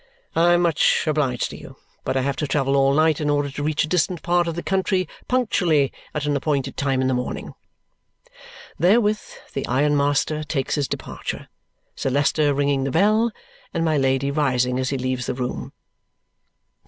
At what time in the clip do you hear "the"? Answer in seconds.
4.55-4.63, 7.07-7.13, 9.53-9.63, 12.83-12.89, 15.27-15.35